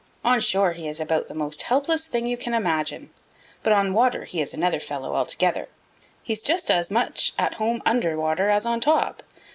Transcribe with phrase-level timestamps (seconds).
[0.25, 3.11] On shore he is about the most helpless thing you can imagine.
[3.61, 5.69] But on water he is another fellow altogether.
[6.23, 9.21] He's just as much at home under water as on top.